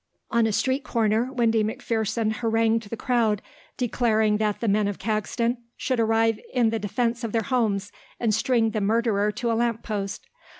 [0.31, 3.39] On a street corner Windy McPherson harangued the crowd
[3.77, 8.33] declaring that the men of Caxton should arise in the defence of their homes and
[8.33, 10.25] string the murderer to a lamp post.